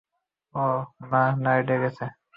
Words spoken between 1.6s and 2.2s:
ও গেছে?